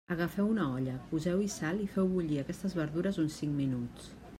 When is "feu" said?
1.99-2.11